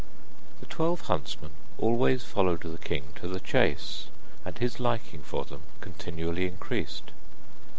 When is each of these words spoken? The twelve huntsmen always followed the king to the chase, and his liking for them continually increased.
The 0.61 0.65
twelve 0.65 1.01
huntsmen 1.01 1.51
always 1.77 2.23
followed 2.23 2.61
the 2.61 2.79
king 2.79 3.13
to 3.17 3.27
the 3.27 3.39
chase, 3.39 4.07
and 4.43 4.57
his 4.57 4.79
liking 4.79 5.21
for 5.21 5.45
them 5.45 5.61
continually 5.79 6.47
increased. 6.47 7.11